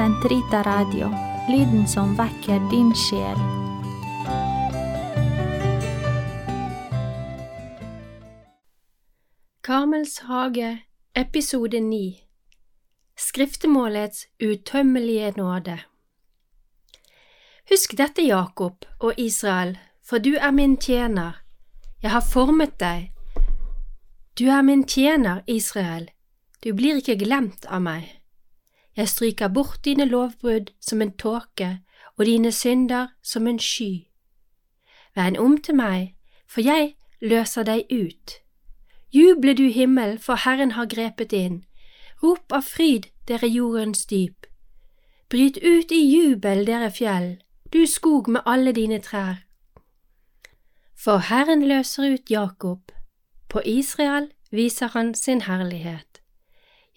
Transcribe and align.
Sentrita 0.00 0.62
Radio, 0.62 1.10
lyden 1.48 1.88
som 1.88 2.14
vekker 2.16 2.70
din 2.70 2.94
sjel. 2.96 3.36
Karmels 9.62 10.18
hage, 10.18 10.78
episode 11.14 11.80
9 11.80 12.16
Skriftemålets 13.16 14.26
utømmelige 14.38 15.34
nåde 15.36 15.78
Husk 17.68 17.92
dette, 17.98 18.22
Jakob 18.22 18.88
og 19.00 19.12
Israel, 19.18 19.78
for 20.08 20.18
du 20.18 20.30
er 20.40 20.50
min 20.50 20.78
tjener. 20.80 21.42
Jeg 22.02 22.10
har 22.10 22.24
formet 22.32 22.80
deg. 22.80 23.12
Du 24.38 24.48
er 24.48 24.62
min 24.62 24.86
tjener, 24.88 25.44
Israel. 25.46 26.08
Du 26.64 26.72
blir 26.72 26.96
ikke 27.04 27.18
glemt 27.20 27.68
av 27.68 27.84
meg. 27.84 28.19
Jeg 28.96 29.08
stryker 29.08 29.48
bort 29.48 29.84
dine 29.84 30.04
lovbrudd 30.04 30.70
som 30.80 31.02
en 31.02 31.12
tåke 31.12 31.78
og 32.18 32.26
dine 32.26 32.52
synder 32.52 33.06
som 33.22 33.46
en 33.46 33.58
sky. 33.58 34.06
Vend 35.14 35.38
om 35.38 35.56
til 35.58 35.74
meg, 35.74 36.14
for 36.46 36.60
jeg 36.60 36.94
løser 37.20 37.62
deg 37.62 37.86
ut. 37.90 38.40
Juble 39.12 39.54
du 39.54 39.68
himmel, 39.68 40.18
for 40.18 40.34
Herren 40.34 40.70
har 40.70 40.86
grepet 40.86 41.32
inn. 41.32 41.64
Rop 42.22 42.52
av 42.52 42.62
fryd, 42.62 43.08
dere 43.28 43.48
jordens 43.48 44.04
dyp. 44.06 44.46
Bryt 45.30 45.58
ut 45.62 45.92
i 45.92 46.00
jubel, 46.04 46.66
dere 46.66 46.90
fjell, 46.90 47.38
du 47.72 47.86
skog 47.86 48.28
med 48.28 48.42
alle 48.46 48.72
dine 48.72 48.98
trær. 48.98 49.42
For 50.94 51.18
Herren 51.30 51.62
løser 51.68 52.12
ut 52.14 52.30
Jakob, 52.30 52.92
på 53.48 53.62
Israel 53.64 54.30
viser 54.50 54.86
han 54.92 55.14
sin 55.14 55.40
herlighet. 55.40 56.20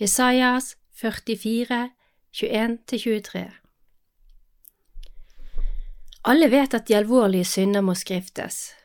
Jesajas 0.02 0.75
44, 0.95 1.89
21–23 2.33 3.49
Alle 6.23 6.49
vet 6.52 6.73
at 6.73 6.86
de 6.88 6.95
alvorlige 6.95 7.47
synder 7.49 7.81
må 7.81 7.95
skriftes, 7.97 8.75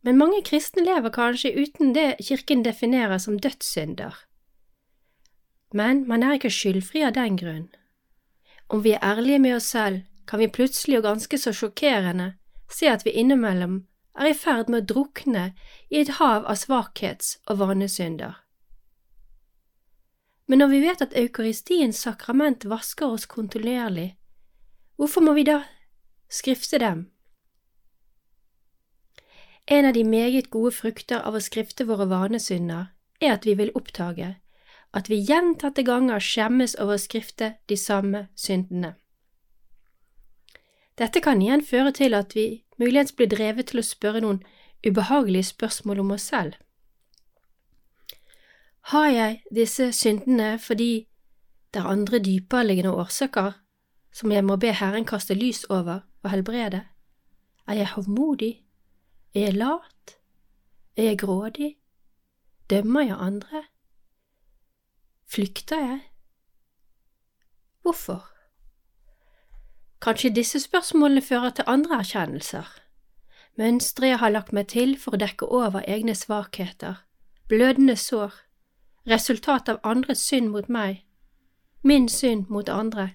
men 0.00 0.16
mange 0.16 0.40
kristne 0.48 0.86
lever 0.86 1.12
kanskje 1.12 1.52
uten 1.60 1.92
det 1.92 2.14
kirken 2.24 2.64
definerer 2.64 3.20
som 3.20 3.36
dødssynder. 3.36 4.16
Men 5.76 6.06
man 6.08 6.24
er 6.24 6.38
ikke 6.38 6.54
skyldfri 6.56 7.04
av 7.04 7.12
den 7.20 7.36
grunn. 7.36 7.68
Om 8.72 8.80
vi 8.88 8.96
er 8.96 9.04
ærlige 9.04 9.44
med 9.44 9.58
oss 9.60 9.68
selv, 9.76 10.00
kan 10.26 10.40
vi 10.40 10.48
plutselig 10.48 11.02
og 11.02 11.04
ganske 11.10 11.38
så 11.38 11.52
sjokkerende 11.52 12.32
se 12.72 12.88
at 12.88 13.04
vi 13.04 13.12
innimellom 13.12 13.82
er 14.16 14.32
i 14.32 14.36
ferd 14.36 14.72
med 14.72 14.86
å 14.86 14.94
drukne 14.94 15.50
i 15.92 16.00
et 16.00 16.16
hav 16.16 16.48
av 16.48 16.56
svakhets- 16.56 17.36
og 17.44 17.60
vanesynder. 17.60 18.40
Men 20.48 20.62
når 20.62 20.72
vi 20.72 20.80
vet 20.80 21.04
at 21.04 21.14
eukaristiens 21.16 22.00
sakrament 22.06 22.64
vasker 22.64 23.06
oss 23.06 23.28
kontinuerlig, 23.28 24.16
hvorfor 24.96 25.20
må 25.20 25.36
vi 25.36 25.44
da 25.44 25.60
skrifte 26.32 26.80
dem? 26.80 27.06
En 29.68 29.84
av 29.84 29.92
de 29.92 30.04
meget 30.08 30.48
gode 30.50 30.72
frukter 30.72 31.20
av 31.20 31.36
å 31.36 31.44
skrifte 31.44 31.84
våre 31.84 32.08
vanesynder 32.08 32.88
er 33.20 33.34
at 33.36 33.44
vi 33.44 33.54
vil 33.58 33.74
oppdage 33.76 34.38
at 34.96 35.10
vi 35.10 35.20
gjentatte 35.20 35.84
ganger 35.84 36.22
skjemmes 36.22 36.76
over 36.80 36.96
å 36.96 37.02
skrifte 37.02 37.52
de 37.68 37.76
samme 37.76 38.26
syndene. 38.36 38.94
Dette 40.98 41.20
kan 41.22 41.42
igjen 41.42 41.62
føre 41.62 41.92
til 41.94 42.16
at 42.16 42.34
vi 42.34 42.64
muligens 42.80 43.12
blir 43.14 43.28
drevet 43.30 43.70
til 43.70 43.82
å 43.82 43.86
spørre 43.86 44.22
noen 44.24 44.40
ubehagelige 44.86 45.52
spørsmål 45.52 46.02
om 46.02 46.16
oss 46.16 46.30
selv. 46.32 46.56
Har 48.88 49.08
jeg 49.12 49.42
disse 49.52 49.92
syndene 49.92 50.58
fordi 50.58 51.08
det 51.74 51.80
er 51.82 51.90
andre 51.92 52.18
dypereliggende 52.24 52.94
årsaker 52.96 53.58
som 54.16 54.32
jeg 54.32 54.44
må 54.44 54.56
be 54.56 54.70
Herren 54.72 55.04
kaste 55.04 55.34
lys 55.36 55.66
over 55.68 56.00
og 56.22 56.30
helbrede? 56.30 56.86
Er 57.68 57.74
jeg 57.74 57.88
hovmodig? 57.88 58.64
Er 59.34 59.40
jeg 59.40 59.54
lat? 59.54 60.16
Er 60.96 61.02
jeg 61.02 61.18
grådig? 61.18 61.76
Dømmer 62.70 63.00
jeg 63.00 63.16
andre? 63.20 63.62
Flykter 65.28 65.84
jeg? 65.84 66.00
Hvorfor? 67.82 68.24
Kanskje 70.00 70.34
disse 70.34 70.60
spørsmålene 70.60 71.22
fører 71.22 71.50
til 71.50 71.64
andre 71.66 72.00
erkjennelser. 72.00 72.66
Mønstre 73.56 74.06
jeg 74.06 74.18
har 74.18 74.32
lagt 74.32 74.52
meg 74.52 74.72
til 74.72 74.96
for 74.96 75.12
å 75.12 75.20
dekke 75.20 75.52
over 75.52 75.84
egne 75.84 76.14
svakheter, 76.14 77.04
blødende 77.48 77.96
sår, 77.96 78.47
resultat 79.08 79.68
av 79.68 79.80
andres 79.82 80.22
synd 80.24 80.52
mot 80.52 80.68
meg, 80.68 81.04
min 81.82 82.08
synd 82.08 82.48
mot 82.52 82.68
andre. 82.68 83.14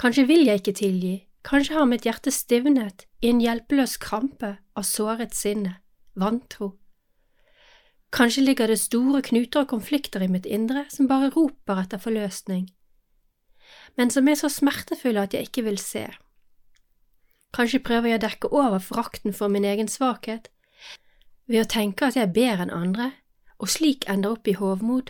Kanskje 0.00 0.26
vil 0.26 0.46
jeg 0.46 0.62
ikke 0.62 0.78
tilgi, 0.80 1.14
kanskje 1.46 1.76
har 1.78 1.86
mitt 1.86 2.06
hjerte 2.06 2.32
stivnet 2.34 3.06
i 3.22 3.30
en 3.30 3.42
hjelpeløs 3.42 3.96
krampe 4.02 4.56
av 4.74 4.86
såret 4.88 5.36
sinne, 5.36 5.78
vantro. 6.18 6.74
Kanskje 8.14 8.44
ligger 8.44 8.70
det 8.70 8.78
store 8.78 9.22
knuter 9.26 9.64
og 9.64 9.72
konflikter 9.74 10.22
i 10.22 10.30
mitt 10.30 10.46
indre 10.46 10.84
som 10.90 11.08
bare 11.10 11.32
roper 11.34 11.82
etter 11.82 12.02
forløsning, 12.02 12.68
men 13.98 14.10
som 14.10 14.28
er 14.28 14.38
så 14.38 14.50
smertefulle 14.50 15.24
at 15.26 15.34
jeg 15.34 15.48
ikke 15.48 15.66
vil 15.66 15.78
se. 15.82 16.06
Kanskje 17.54 17.82
prøver 17.86 18.10
jeg 18.10 18.18
å 18.18 18.24
dekke 18.26 18.50
over 18.50 18.82
forakten 18.82 19.34
for 19.34 19.50
min 19.50 19.66
egen 19.66 19.90
svakhet 19.90 20.50
ved 21.46 21.62
å 21.62 21.70
tenke 21.70 22.08
at 22.08 22.16
jeg 22.18 22.26
er 22.28 22.34
bedre 22.34 22.66
enn 22.66 22.74
andre, 22.74 23.12
og 23.64 23.70
slik 23.72 24.04
ender 24.12 24.34
opp 24.36 24.48
i 24.48 24.58
hovmod. 24.58 25.08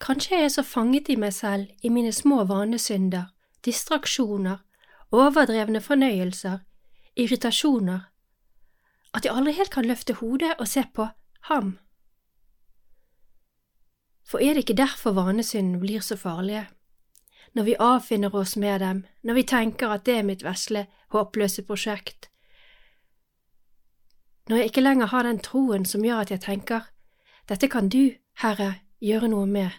Kanskje 0.00 0.36
jeg 0.36 0.44
er 0.44 0.52
så 0.52 0.64
fanget 0.64 1.08
i 1.08 1.16
meg 1.16 1.32
selv, 1.32 1.70
i 1.82 1.88
mine 1.88 2.12
små 2.12 2.42
vanesynder, 2.48 3.30
distraksjoner, 3.64 4.58
overdrevne 5.16 5.80
fornøyelser, 5.80 6.58
irritasjoner, 7.16 8.04
at 9.16 9.24
jeg 9.24 9.32
aldri 9.34 9.56
helt 9.56 9.72
kan 9.72 9.88
løfte 9.88 10.18
hodet 10.20 10.52
og 10.58 10.68
se 10.68 10.84
på 10.94 11.08
ham. 11.48 11.78
For 14.28 14.44
er 14.44 14.54
det 14.54 14.64
ikke 14.64 14.78
derfor 14.82 15.16
vanesyndene 15.16 15.80
blir 15.80 16.04
så 16.04 16.16
farlige? 16.20 16.68
Når 17.56 17.64
vi 17.66 17.80
avfinner 17.80 18.34
oss 18.36 18.56
med 18.56 18.80
dem, 18.80 19.06
når 19.22 19.34
vi 19.34 19.42
tenker 19.42 19.96
at 19.96 20.04
det 20.06 20.20
er 20.20 20.28
mitt 20.28 20.44
vesle, 20.44 20.86
håpløse 21.10 21.64
prosjekt, 21.66 22.29
når 24.50 24.56
jeg 24.56 24.64
ikke 24.64 24.82
lenger 24.82 25.06
har 25.06 25.22
den 25.22 25.38
troen 25.38 25.84
som 25.86 26.02
gjør 26.02 26.24
at 26.24 26.30
jeg 26.34 26.42
tenker, 26.42 26.88
dette 27.46 27.68
kan 27.70 27.86
du, 27.88 28.16
Herre, 28.42 28.80
gjøre 28.98 29.28
noe 29.30 29.46
med, 29.46 29.70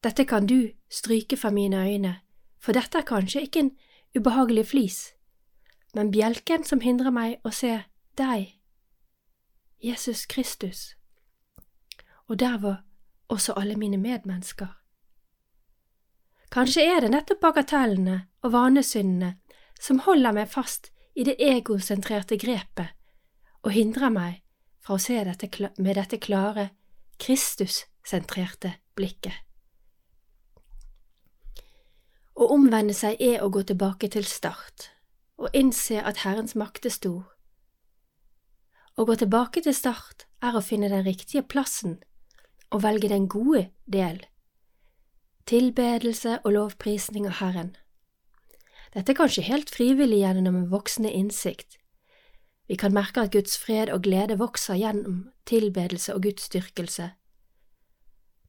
dette 0.00 0.24
kan 0.24 0.46
du 0.48 0.70
stryke 0.88 1.36
fra 1.36 1.50
mine 1.52 1.82
øyne, 1.84 2.14
for 2.56 2.72
dette 2.72 2.98
er 2.98 3.04
kanskje 3.04 3.42
ikke 3.44 3.60
en 3.60 3.70
ubehagelig 4.16 4.66
flis, 4.72 4.98
men 5.92 6.08
bjelken 6.10 6.64
som 6.64 6.80
hindrer 6.80 7.12
meg 7.12 7.36
å 7.44 7.52
se 7.52 7.74
deg, 8.16 8.56
Jesus 9.84 10.24
Kristus, 10.24 10.96
og 12.32 12.40
der 12.40 12.56
var 12.64 12.82
også 13.28 13.60
alle 13.60 13.76
mine 13.76 14.00
medmennesker. 14.00 14.72
Kanskje 16.48 16.80
er 16.80 17.04
det 17.04 17.12
nettopp 17.12 17.44
bagatellene 17.44 18.22
og 18.40 18.56
vanesyndene 18.56 19.34
som 19.76 20.00
holder 20.08 20.32
meg 20.32 20.48
fast 20.48 20.94
i 21.12 21.28
det 21.28 21.36
egosentrerte 21.44 22.40
grepet 22.40 22.95
og 23.66 23.74
hindrer 23.74 24.12
meg 24.14 24.42
fra 24.78 24.94
å 24.94 25.02
se 25.02 25.18
dette 25.26 25.50
med 25.82 25.96
dette 25.98 26.20
klare, 26.22 26.70
Kristus-sentrerte 27.18 28.76
blikket. 28.94 29.34
Å 32.36 32.46
omvende 32.52 32.94
seg 32.94 33.16
er 33.18 33.40
å 33.42 33.48
gå 33.50 33.64
tilbake 33.66 34.10
til 34.12 34.26
start 34.28 34.90
og 35.40 35.56
innse 35.56 35.98
at 36.00 36.22
Herrens 36.22 36.54
makt 36.56 36.86
er 36.86 36.94
stor. 36.94 37.24
Å 38.96 39.04
gå 39.08 39.16
tilbake 39.20 39.62
til 39.64 39.74
start 39.76 40.26
er 40.44 40.56
å 40.56 40.64
finne 40.64 40.88
den 40.92 41.04
riktige 41.04 41.42
plassen 41.42 41.98
og 42.70 42.84
velge 42.84 43.10
den 43.10 43.26
gode 43.28 43.66
del, 43.88 44.20
tilbedelse 45.48 46.38
og 46.44 46.54
lovprisning 46.54 47.26
av 47.28 47.40
Herren. 47.40 47.74
Dette 48.94 49.12
er 49.12 49.18
kanskje 49.18 49.48
helt 49.48 49.72
frivillig 49.72 50.22
gjennom 50.22 50.56
en 50.60 50.70
voksende 50.72 51.12
innsikt. 51.12 51.80
Vi 52.68 52.76
kan 52.76 52.94
merke 52.94 53.20
at 53.20 53.32
Guds 53.32 53.58
fred 53.58 53.90
og 53.90 54.02
glede 54.02 54.38
vokser 54.38 54.74
gjennom 54.74 55.30
tilbedelse 55.46 56.14
og 56.14 56.22
gudsdyrkelse. 56.22 57.10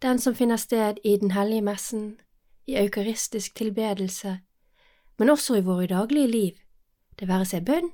Den 0.01 0.19
som 0.19 0.35
finner 0.35 0.57
sted 0.57 0.97
i 1.03 1.17
Den 1.17 1.31
hellige 1.31 1.61
messen, 1.61 2.19
i 2.67 2.75
eukaristisk 2.75 3.55
tilbedelse, 3.55 4.39
men 5.17 5.29
også 5.29 5.55
i 5.55 5.61
våre 5.61 5.87
daglige 5.87 6.27
liv, 6.27 6.51
det 7.19 7.27
være 7.27 7.45
seg 7.45 7.65
bønn 7.65 7.91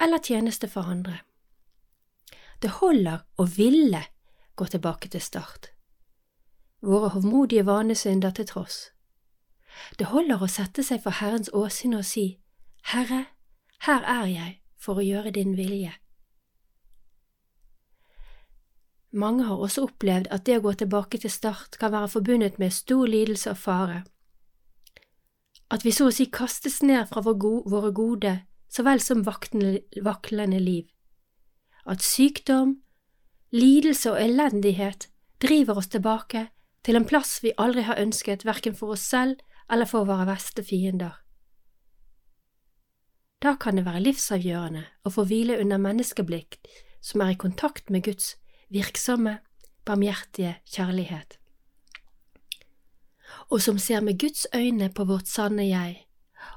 eller 0.00 0.18
tjeneste 0.18 0.68
for 0.68 0.82
andre. 0.82 1.18
Det 2.62 2.70
holder 2.70 3.24
å 3.38 3.44
ville 3.44 4.02
gå 4.56 4.64
tilbake 4.64 5.08
til 5.08 5.20
start, 5.20 5.70
våre 6.80 7.08
hovmodige 7.08 7.66
vanesynder 7.66 8.30
til 8.30 8.46
tross. 8.46 8.90
Det 9.98 10.06
holder 10.06 10.42
å 10.42 10.48
sette 10.48 10.82
seg 10.82 11.02
for 11.02 11.10
Herrens 11.10 11.50
åsyn 11.52 11.94
og 11.94 12.04
si, 12.04 12.38
Herre, 12.92 13.26
her 13.78 14.02
er 14.02 14.26
jeg 14.26 14.65
for 14.86 15.02
å 15.02 15.06
gjøre 15.06 15.34
din 15.34 15.56
vilje. 15.58 15.94
mange 19.16 19.46
har 19.48 19.60
også 19.62 19.86
opplevd 19.88 20.28
at 20.34 20.44
det 20.46 20.58
å 20.58 20.64
gå 20.66 20.74
tilbake 20.82 21.18
til 21.22 21.32
start 21.32 21.78
kan 21.80 21.92
være 21.94 22.12
forbundet 22.12 22.58
med 22.62 22.74
stor 22.74 23.08
lidelse 23.08 23.54
og 23.54 23.60
fare. 23.62 24.02
At 25.72 25.84
vi 25.86 25.92
så 25.94 26.10
å 26.10 26.14
si 26.14 26.28
kastes 26.30 26.82
ned 26.82 27.08
fra 27.10 27.24
våre 27.24 27.92
gode 27.96 28.34
så 28.70 28.84
vel 28.86 29.00
som 29.00 29.24
vaklende 29.24 30.60
liv. 30.60 30.86
At 31.86 32.04
sykdom, 32.04 32.76
lidelse 33.54 34.12
og 34.12 34.20
elendighet 34.20 35.08
driver 35.42 35.80
oss 35.80 35.90
tilbake 35.90 36.48
til 36.86 36.98
en 36.98 37.06
plass 37.08 37.38
vi 37.42 37.54
aldri 37.58 37.86
har 37.86 37.98
ønsket 38.02 38.44
verken 38.46 38.76
for 38.78 38.94
oss 38.94 39.06
selv 39.06 39.40
eller 39.70 39.88
for 39.90 40.06
våre 40.06 40.26
verste 40.28 40.62
fiender. 40.66 41.14
Da 43.42 43.54
kan 43.60 43.76
det 43.76 43.84
være 43.84 44.00
livsavgjørende 44.00 44.84
å 45.04 45.12
få 45.12 45.26
hvile 45.28 45.58
under 45.60 45.80
menneskeblikk 45.80 46.56
som 47.04 47.20
er 47.20 47.34
i 47.34 47.40
kontakt 47.40 47.90
med 47.92 48.06
Guds 48.08 48.34
virksomme, 48.72 49.38
barmhjertige 49.86 50.56
kjærlighet, 50.66 51.36
og 53.50 53.60
som 53.62 53.78
ser 53.78 54.00
med 54.02 54.18
Guds 54.18 54.46
øyne 54.54 54.88
på 54.90 55.04
vårt 55.06 55.28
sanne 55.30 55.68
jeg, 55.68 56.00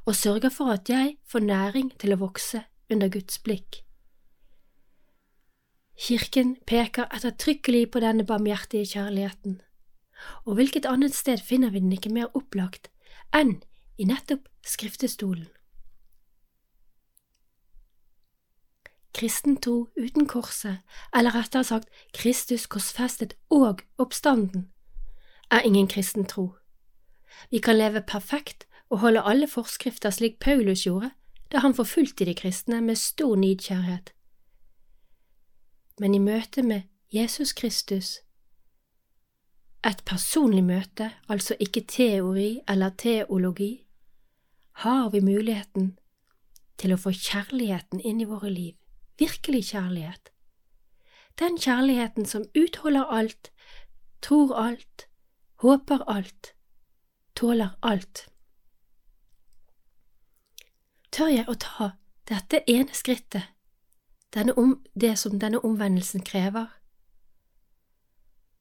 og 0.06 0.16
sørger 0.16 0.50
for 0.50 0.74
at 0.74 0.90
jeg 0.90 1.18
får 1.28 1.46
næring 1.46 1.92
til 2.00 2.16
å 2.16 2.22
vokse 2.24 2.64
under 2.90 3.12
Guds 3.14 3.38
blikk. 3.46 3.84
Kirken 6.00 6.56
peker 6.66 7.12
ettertrykkelig 7.12 7.90
på 7.92 8.00
denne 8.00 8.26
barmhjertige 8.26 8.88
kjærligheten, 8.96 9.60
og 10.48 10.56
hvilket 10.56 10.88
annet 10.88 11.16
sted 11.16 11.44
finner 11.44 11.76
vi 11.76 11.84
den 11.84 11.94
ikke 11.94 12.14
mer 12.16 12.32
opplagt 12.34 12.90
enn 13.36 13.60
i 14.00 14.08
nettopp 14.08 14.48
skriftestolen. 14.66 15.50
Kristen 19.20 19.58
tro 19.60 19.90
uten 20.00 20.28
korset, 20.32 20.80
eller 21.16 21.36
rettere 21.36 21.64
sagt 21.68 21.90
Kristus 22.16 22.70
korsfestet 22.72 23.34
og 23.52 23.82
oppstanden, 24.00 24.70
er 25.52 25.66
ingen 25.68 25.88
kristen 25.92 26.26
tro. 26.26 26.54
Vi 27.52 27.60
kan 27.60 27.76
leve 27.76 28.02
perfekt 28.02 28.64
og 28.90 29.00
holde 29.00 29.22
alle 29.22 29.48
forskrifter 29.48 30.10
slik 30.10 30.40
Paulus 30.40 30.86
gjorde 30.88 31.12
da 31.52 31.60
han 31.60 31.74
forfulgte 31.74 32.26
de 32.26 32.34
kristne 32.34 32.82
med 32.82 32.96
stor 32.96 33.36
nidkjærhet. 33.36 34.14
Men 36.00 36.16
i 36.16 36.20
møte 36.20 36.64
med 36.64 36.82
Jesus 37.12 37.54
Kristus, 37.54 38.20
et 39.84 40.04
personlig 40.06 40.64
møte, 40.64 41.12
altså 41.30 41.56
ikke 41.60 41.82
teori 41.88 42.60
eller 42.68 42.90
teologi, 42.90 43.86
har 44.72 45.10
vi 45.10 45.20
muligheten 45.20 45.98
til 46.78 46.94
å 46.94 47.00
få 47.02 47.12
kjærligheten 47.12 48.00
inn 48.00 48.22
i 48.22 48.28
våre 48.30 48.52
liv, 48.52 48.79
virkelig 49.20 49.64
kjærlighet. 49.72 50.32
Den 51.40 51.58
kjærligheten 51.58 52.26
som 52.26 52.46
utholder 52.56 53.04
alt, 53.04 53.52
tror 54.22 54.56
alt, 54.56 55.08
håper 55.56 56.04
alt, 56.12 56.54
tåler 57.36 57.70
alt. 57.84 58.28
Tør 61.12 61.28
jeg 61.28 61.46
å 61.50 61.56
ta 61.56 61.92
dette 62.30 62.62
ene 62.68 62.94
skrittet, 62.94 63.44
om, 64.56 64.84
det 64.94 65.18
som 65.18 65.40
denne 65.40 65.64
omvendelsen 65.66 66.22
krever? 66.22 66.68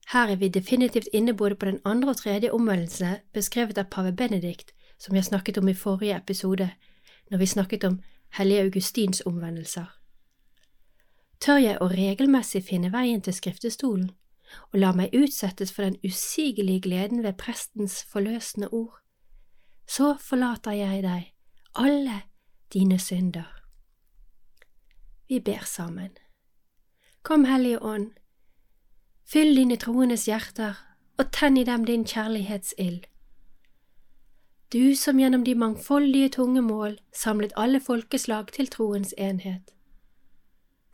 Her 0.09 0.31
er 0.33 0.37
vi 0.37 0.49
definitivt 0.49 1.09
inne 1.13 1.35
både 1.35 1.55
på 1.55 1.67
den 1.67 1.81
andre 1.85 2.11
og 2.11 2.17
tredje 2.17 2.53
omvendelse 2.53 3.19
beskrevet 3.33 3.79
av 3.79 3.91
pave 3.91 4.13
Benedikt, 4.13 4.73
som 4.99 5.15
har 5.15 5.23
snakket 5.23 5.59
om 5.59 5.69
i 5.69 5.75
forrige 5.75 6.17
episode, 6.17 6.71
når 7.31 7.39
vi 7.39 7.47
snakket 7.47 7.85
om 7.85 8.01
hellige 8.39 8.63
Augustins 8.63 9.23
omvendelser. 9.27 9.98
Tør 11.41 11.61
jeg 11.63 11.79
å 11.81 11.87
regelmessig 11.91 12.65
finne 12.67 12.91
veien 12.93 13.21
til 13.23 13.37
skriftestolen 13.37 14.11
og 14.73 14.79
la 14.81 14.93
meg 14.97 15.15
utsettes 15.15 15.73
for 15.73 15.85
den 15.85 15.99
usigelige 16.05 16.81
gleden 16.89 17.23
ved 17.23 17.37
prestens 17.39 18.01
forløsende 18.11 18.69
ord, 18.73 18.97
så 19.87 20.17
forlater 20.21 20.73
jeg 20.73 21.03
deg, 21.05 21.29
alle 21.75 22.23
dine 22.73 22.99
synder. 22.99 23.49
Vi 25.29 25.41
ber 25.41 25.65
sammen. 25.65 26.17
Kom, 27.23 27.45
Hellige 27.45 27.83
Ånd, 27.83 28.11
fyll 29.29 29.57
dine 29.57 29.77
troendes 29.77 30.25
hjerter 30.29 30.81
og 31.19 31.33
tenn 31.33 31.57
i 31.61 31.65
dem 31.69 31.85
din 31.85 32.07
kjærlighetsild. 32.09 33.05
Du 34.73 34.95
som 34.97 35.21
gjennom 35.21 35.45
de 35.45 35.55
mangfoldige 35.55 36.29
tunge 36.29 36.63
mål 36.63 36.99
samlet 37.13 37.53
alle 37.57 37.81
folkeslag 37.81 38.53
til 38.53 38.69
troens 38.73 39.15
enhet. 39.19 39.78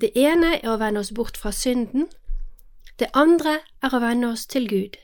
Det 0.00 0.10
ene 0.18 0.58
er 0.58 0.68
å 0.68 0.76
vende 0.76 1.00
oss 1.00 1.12
bort 1.16 1.38
fra 1.40 1.50
synden, 1.56 2.10
det 3.00 3.08
andre 3.16 3.60
er 3.84 3.94
å 3.94 4.00
vende 4.00 4.28
oss 4.28 4.44
til 4.46 4.68
Gud. 4.68 4.96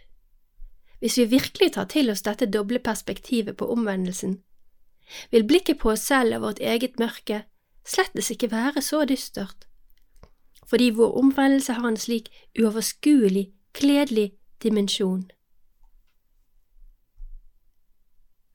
Hvis 1.01 1.17
vi 1.19 1.25
virkelig 1.33 1.73
tar 1.75 1.89
til 1.89 2.13
oss 2.13 2.23
dette 2.23 2.47
doble 2.47 2.79
perspektivet 2.79 3.57
på 3.57 3.69
omvendelsen, 3.73 4.43
vil 5.33 5.47
blikket 5.49 5.81
på 5.81 5.95
oss 5.95 6.05
selv 6.09 6.37
og 6.37 6.45
vårt 6.47 6.61
eget 6.61 7.01
mørke 7.01 7.43
slettes 7.89 8.31
ikke 8.31 8.53
være 8.53 8.85
så 8.85 9.03
dystert, 9.09 9.67
fordi 10.69 10.93
vår 10.97 11.17
omvendelse 11.25 11.73
har 11.73 11.89
en 11.89 11.97
slik 11.97 12.29
uoverskuelig, 12.61 13.49
kledelig 13.73 14.33
dimensjon. 14.63 15.31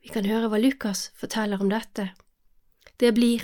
Vi 0.05 0.13
kan 0.13 0.25
høre 0.25 0.47
hva 0.53 0.61
Lukas 0.61 1.09
forteller 1.17 1.59
om 1.61 1.73
dette. 1.73 2.11
Det 3.01 3.11
blir 3.13 3.43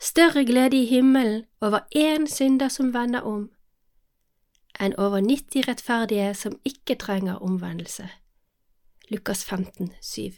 større 0.00 0.44
glede 0.44 0.76
i 0.76 0.84
himmelen 0.84 1.44
over 1.60 1.86
én 1.96 2.26
synder 2.26 2.68
som 2.68 2.94
vender 2.94 3.20
om, 3.20 3.50
enn 4.80 4.96
over 4.98 5.22
90 5.22 5.68
rettferdige 5.68 6.34
som 6.34 6.58
ikke 6.64 6.96
trenger 6.98 7.42
omvendelse. 7.42 8.08
Lukas 9.10 9.44
15, 9.44 9.92
7. 10.02 10.32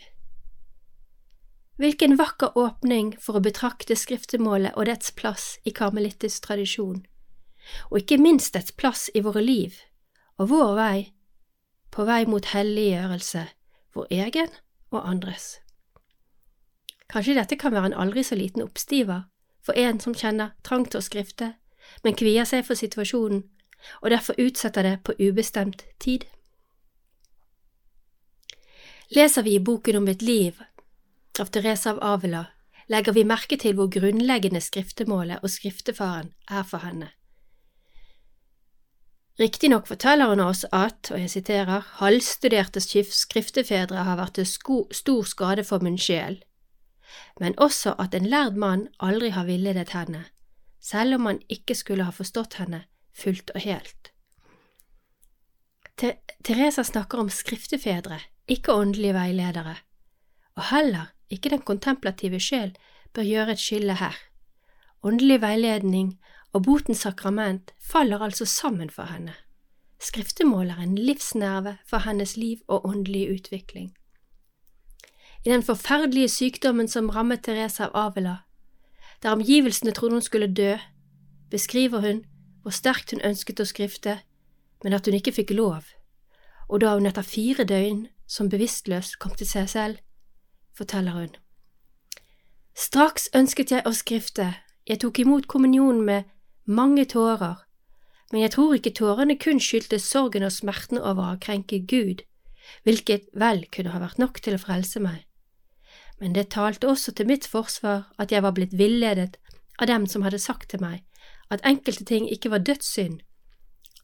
Hvilken 1.77 2.17
vakker 2.17 2.57
åpning 2.57 3.13
for 3.21 3.37
å 3.37 3.45
betrakte 3.45 3.97
skriftemålet 3.97 4.77
og 4.77 4.89
dets 4.89 5.13
plass 5.13 5.59
i 5.65 5.73
karmelittisk 5.77 6.49
tradisjon, 6.49 7.05
og 7.91 8.01
ikke 8.01 8.21
minst 8.23 8.55
dets 8.57 8.73
plass 8.73 9.11
i 9.15 9.21
våre 9.21 9.43
liv 9.45 9.77
og 10.37 10.51
vår 10.53 10.73
vei, 10.77 10.99
på 11.93 12.05
vei 12.05 12.25
mot 12.29 12.45
helliggjørelse, 12.53 13.47
vår 13.97 14.11
egen 14.13 14.51
og 14.93 15.05
andres. 15.09 15.59
Kanskje 17.09 17.37
dette 17.39 17.57
kan 17.61 17.73
være 17.73 17.93
en 17.93 18.01
aldri 18.05 18.25
så 18.27 18.37
liten 18.37 18.65
oppstiver 18.65 19.25
for 19.67 19.79
en 19.79 20.01
som 20.01 20.15
kjenner 20.15 20.55
trang 20.63 20.87
til 20.87 21.03
å 21.03 21.05
skrifte, 21.05 21.53
men 22.05 22.17
kvier 22.19 22.47
seg 22.49 22.65
for 22.67 22.79
situasjonen 22.79 23.45
og 24.03 24.11
derfor 24.11 24.39
utsetter 24.41 24.83
det 24.83 24.97
på 25.05 25.15
ubestemt 25.19 25.85
tid. 26.03 26.25
Leser 29.15 29.43
vi 29.47 29.55
i 29.55 29.63
boken 29.63 30.01
om 30.01 30.09
et 30.09 30.23
liv 30.23 30.63
av 31.41 31.53
Teresa 31.53 31.93
av 31.93 32.01
Avila, 32.03 32.47
legger 32.89 33.13
vi 33.13 33.27
merke 33.29 33.59
til 33.61 33.77
hvor 33.77 33.91
grunnleggende 33.93 34.63
skriftemålet 34.63 35.45
og 35.45 35.53
skriftefaren 35.53 36.33
er 36.49 36.67
for 36.67 36.83
henne. 36.83 37.11
Riktignok 39.37 39.87
forteller 39.87 40.33
hun 40.33 40.41
oss 40.41 40.65
at, 40.73 41.11
og 41.13 41.21
jeg 41.21 41.31
siterer, 41.31 41.85
halvstuderte 42.01 42.81
skriftefedre 42.81 44.07
har 44.09 44.17
vært 44.17 44.39
til 44.41 44.49
stor 44.97 45.29
skade 45.29 45.65
for 45.69 45.85
min 45.85 45.99
sjel, 46.01 46.41
men 47.41 47.59
også 47.59 47.95
at 48.03 48.15
en 48.15 48.27
lærd 48.27 48.57
mann 48.57 48.89
aldri 49.01 49.31
har 49.35 49.49
villedet 49.49 49.93
henne, 49.95 50.25
selv 50.81 51.15
om 51.15 51.27
han 51.27 51.41
ikke 51.49 51.75
skulle 51.75 52.05
ha 52.05 52.15
forstått 52.15 52.59
henne 52.61 52.85
fullt 53.17 53.51
og 53.55 53.61
helt. 53.65 54.13
Teresa 56.45 56.85
snakker 56.85 57.19
om 57.19 57.31
skriftefedre, 57.33 58.21
ikke 58.49 58.75
åndelige 58.75 59.17
veiledere, 59.17 59.77
og 60.57 60.69
heller 60.71 61.13
ikke 61.31 61.51
den 61.51 61.65
kontemplative 61.65 62.41
sjel, 62.41 62.77
bør 63.15 63.25
gjøre 63.25 63.57
et 63.57 63.63
skille 63.63 63.97
her. 63.97 64.17
Åndelig 65.03 65.41
veiledning 65.41 66.17
og 66.53 66.65
botens 66.67 67.05
sakrament 67.07 67.73
faller 67.81 68.23
altså 68.23 68.45
sammen 68.45 68.91
for 68.91 69.09
henne. 69.09 69.35
Skriftemål 70.01 70.71
er 70.75 70.81
en 70.85 70.99
livsnerve 70.99 71.77
for 71.89 72.05
hennes 72.05 72.37
liv 72.37 72.59
og 72.69 72.87
åndelige 72.89 73.35
utvikling. 73.35 73.95
I 75.47 75.51
den 75.51 75.63
forferdelige 75.63 76.29
sykdommen 76.29 76.89
som 76.89 77.07
rammet 77.11 77.45
Teresa 77.47 77.85
av 77.87 77.93
Avila, 77.95 78.37
der 79.23 79.31
omgivelsene 79.31 79.93
trodde 79.95 80.19
hun 80.19 80.23
skulle 80.23 80.49
dø, 80.51 80.73
beskriver 81.51 82.01
hun 82.01 82.25
hvor 82.63 82.75
sterkt 82.75 83.13
hun 83.15 83.23
ønsket 83.23 83.61
å 83.63 83.67
skrifte, 83.71 84.17
men 84.83 84.97
at 84.97 85.07
hun 85.07 85.15
ikke 85.15 85.37
fikk 85.37 85.53
lov, 85.55 85.85
og 86.67 86.83
da 86.83 86.97
hun 86.97 87.07
etter 87.07 87.23
fire 87.23 87.63
døgn 87.63 88.09
som 88.27 88.51
bevisstløs 88.51 89.13
kom 89.23 89.37
til 89.39 89.47
seg 89.47 89.69
selv, 89.71 90.01
forteller 90.75 91.15
hun. 91.15 91.31
Straks 92.75 93.29
ønsket 93.31 93.71
jeg 93.71 93.87
å 93.87 93.95
skrifte, 93.95 94.49
jeg 94.83 94.99
tok 95.05 95.23
imot 95.23 95.47
kommunionen 95.47 96.03
med 96.11 96.27
mange 96.67 97.07
tårer, 97.07 97.63
men 98.33 98.43
jeg 98.43 98.57
tror 98.57 98.75
ikke 98.75 98.97
tårene 98.99 99.39
kun 99.39 99.63
skyldtes 99.63 100.11
sorgen 100.11 100.43
og 100.43 100.51
smerten 100.59 100.99
over 100.99 101.37
å 101.37 101.39
krenke 101.39 101.79
Gud, 101.87 102.27
hvilket 102.83 103.31
vel 103.31 103.63
kunne 103.71 103.95
ha 103.95 104.03
vært 104.03 104.19
nok 104.19 104.43
til 104.43 104.59
å 104.59 104.63
frelse 104.67 104.99
meg. 105.07 105.23
Men 106.21 106.33
det 106.33 106.49
talte 106.55 106.89
også 106.89 107.13
til 107.13 107.29
mitt 107.29 107.47
forsvar 107.47 108.07
at 108.19 108.33
jeg 108.33 108.43
var 108.43 108.55
blitt 108.57 108.77
villedet 108.79 109.37
av 109.79 109.87
dem 109.91 110.07
som 110.07 110.25
hadde 110.25 110.41
sagt 110.41 110.71
til 110.73 110.81
meg 110.81 111.03
at 111.53 111.63
enkelte 111.69 112.05
ting 112.05 112.27
ikke 112.33 112.51
var 112.51 112.65
dødssynd, 112.67 113.21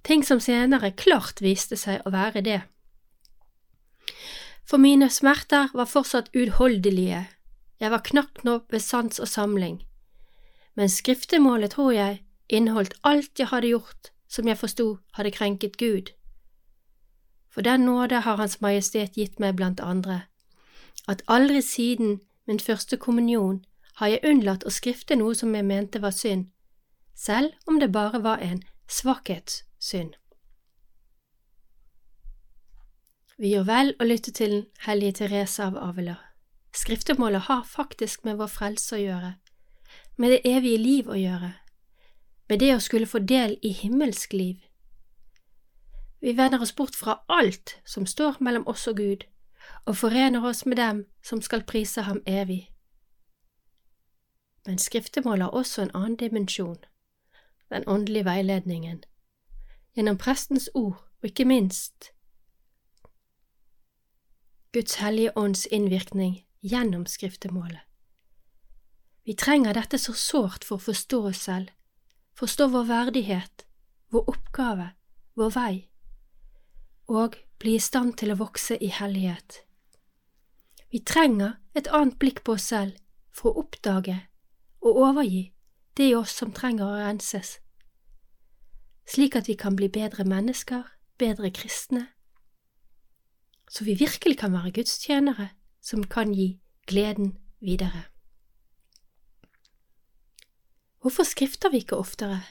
ting 0.07 0.23
som 0.27 0.41
senere 0.41 0.93
klart 0.95 1.43
viste 1.43 1.77
seg 1.77 2.05
å 2.07 2.13
være 2.15 2.43
det. 2.47 2.61
For 4.69 4.79
mine 4.79 5.09
smerter 5.11 5.73
var 5.75 5.91
fortsatt 5.91 6.31
uutholdelige, 6.37 7.25
jeg 7.83 7.91
var 7.91 8.05
knapt 8.07 8.45
nå 8.47 8.61
ved 8.71 8.83
sans 8.83 9.19
og 9.19 9.29
samling, 9.29 9.81
men 10.79 10.89
skriftemålet, 10.89 11.75
tror 11.75 11.93
jeg, 11.93 12.23
inneholdt 12.49 12.95
alt 13.03 13.39
jeg 13.39 13.51
hadde 13.51 13.73
gjort 13.75 14.13
som 14.31 14.49
jeg 14.49 14.57
forsto 14.57 14.87
hadde 15.19 15.35
krenket 15.35 15.77
Gud. 15.77 16.13
For 17.53 17.61
den 17.61 17.85
nåde 17.85 18.23
har 18.25 18.39
Hans 18.41 18.61
Majestet 18.65 19.19
gitt 19.19 19.41
meg 19.43 19.59
blant 19.59 19.83
andre, 19.85 20.23
at 21.09 21.23
aldri 21.29 21.63
siden 21.63 22.21
min 22.47 22.61
første 22.61 22.97
kommunion 22.97 23.65
har 24.01 24.07
jeg 24.07 24.25
unnlatt 24.25 24.65
å 24.65 24.73
skrifte 24.73 25.17
noe 25.17 25.35
som 25.35 25.55
jeg 25.55 25.67
mente 25.67 26.01
var 26.03 26.15
synd, 26.17 26.49
selv 27.15 27.53
om 27.67 27.81
det 27.81 27.93
bare 27.93 28.23
var 28.23 28.43
en 28.43 28.63
svakhetssynd. 28.89 30.17
Vi 33.39 33.55
gjør 33.55 33.65
vel 33.67 33.95
å 33.99 34.07
lytte 34.07 34.31
til 34.31 34.67
hellige 34.87 35.23
Therese 35.23 35.65
av 35.65 35.79
Avila. 35.81 36.19
Skriftemålet 36.73 37.49
har 37.49 37.65
faktisk 37.69 38.25
med 38.25 38.39
vår 38.39 38.49
frelse 38.49 38.97
å 38.97 39.01
gjøre, 39.01 39.33
med 40.17 40.33
det 40.33 40.43
evige 40.49 40.79
liv 40.79 41.09
å 41.11 41.19
gjøre, 41.19 41.55
med 42.49 42.61
det 42.63 42.71
å 42.77 42.85
skulle 42.85 43.09
få 43.09 43.19
del 43.19 43.57
i 43.63 43.73
himmelsk 43.77 44.33
liv. 44.33 44.61
Vi 46.23 46.37
vender 46.39 46.63
oss 46.63 46.75
bort 46.77 46.95
fra 46.95 47.19
alt 47.29 47.77
som 47.85 48.07
står 48.07 48.39
mellom 48.41 48.67
oss 48.71 48.87
og 48.87 49.01
Gud, 49.01 49.25
og 49.85 49.97
forener 49.97 50.45
oss 50.45 50.67
med 50.67 50.77
dem 50.77 51.05
som 51.23 51.43
skal 51.43 51.65
prise 51.65 52.03
ham 52.03 52.23
evig. 52.27 52.73
Men 54.67 54.79
skriftemålet 54.79 55.43
har 55.43 55.51
også 55.51 55.83
en 55.83 55.95
annen 55.95 56.17
dimensjon, 56.17 56.79
den 57.71 57.85
åndelige 57.87 58.25
veiledningen, 58.25 59.05
gjennom 59.95 60.19
prestens 60.19 60.71
ord 60.75 60.97
og 61.23 61.31
ikke 61.31 61.45
minst 61.45 62.13
Guds 64.73 64.95
hellige 64.95 65.37
ånds 65.37 65.67
innvirkning 65.67 66.47
gjennom 66.63 67.07
skriftemålet. 67.07 67.81
Vi 69.25 69.35
trenger 69.37 69.77
dette 69.77 69.99
så 69.99 70.15
sårt 70.17 70.65
for 70.65 70.81
å 70.81 70.87
forstå 70.87 71.19
oss 71.29 71.43
selv, 71.45 71.69
forstå 72.39 72.71
vår 72.73 72.87
verdighet, 72.89 73.67
vår 74.09 74.31
oppgave, 74.33 74.87
vår 75.37 75.53
vei, 75.53 75.75
og 77.09 77.37
bli 77.59 77.77
i 77.77 77.83
stand 77.83 78.17
til 78.19 78.33
å 78.33 78.39
vokse 78.41 78.77
i 78.79 78.91
hellighet. 78.93 79.63
Vi 80.93 81.01
trenger 81.01 81.57
et 81.75 81.89
annet 81.89 82.19
blikk 82.21 82.43
på 82.45 82.57
oss 82.59 82.69
selv 82.73 82.99
for 83.33 83.53
å 83.53 83.65
oppdage 83.65 84.19
og 84.83 84.99
overgi 85.07 85.53
det 85.97 86.11
i 86.11 86.17
oss 86.17 86.35
som 86.37 86.53
trenger 86.53 86.89
å 86.89 86.99
renses, 87.01 87.59
slik 89.09 89.37
at 89.37 89.49
vi 89.49 89.57
kan 89.61 89.77
bli 89.77 89.89
bedre 89.93 90.25
mennesker, 90.29 90.85
bedre 91.21 91.53
kristne, 91.55 92.07
så 93.73 93.85
vi 93.85 93.97
virkelig 93.97 94.39
kan 94.41 94.53
være 94.53 94.73
Guds 94.77 94.99
tjenere 95.01 95.53
som 95.81 96.05
kan 96.05 96.35
gi 96.37 96.59
gleden 96.89 97.37
videre. 97.61 98.05
Hvorfor 101.01 101.27
skrifter 101.27 101.73
vi 101.73 101.81
ikke 101.83 101.97
oftere? 101.97 102.43